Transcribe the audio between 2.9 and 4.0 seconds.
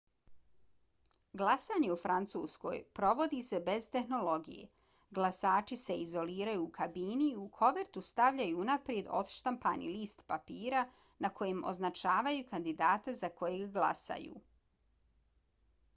provodi se bez